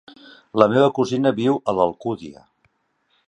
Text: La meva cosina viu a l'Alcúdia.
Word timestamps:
La 0.61 0.67
meva 0.71 0.87
cosina 0.99 1.33
viu 1.41 1.61
a 1.73 1.77
l'Alcúdia. 1.81 2.45